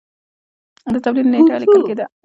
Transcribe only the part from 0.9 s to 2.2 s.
د تولید نېټه لیکل کېده.